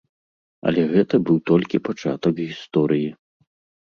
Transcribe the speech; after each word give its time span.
Але 0.69 0.85
гэта 0.93 1.19
быў 1.27 1.37
толькі 1.49 1.79
пачатак 1.87 2.33
гісторыі. 2.47 3.05